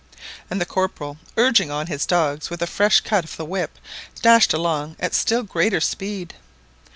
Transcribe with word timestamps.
And 0.49 0.59
the 0.59 0.65
Corporal, 0.65 1.19
urging 1.37 1.69
on 1.69 1.85
his 1.85 2.07
dogs 2.07 2.49
with 2.49 2.63
a 2.63 2.65
fresh 2.65 3.01
cut 3.01 3.23
of 3.23 3.37
the 3.37 3.45
whip, 3.45 3.77
dashed 4.23 4.51
along 4.51 4.95
at 4.99 5.13
still 5.13 5.43
greater 5.43 5.79
speed. 5.79 6.33